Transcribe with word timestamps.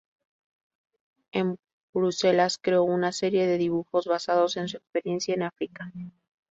En 1.31 1.57
Bruselas 1.93 2.57
creó 2.57 2.81
una 2.81 3.11
serie 3.11 3.45
de 3.45 3.59
dibujos 3.59 4.07
basados 4.07 4.57
en 4.57 4.67
su 4.67 4.77
experiencia 4.77 5.35
en 5.35 5.43
África. 5.43 5.91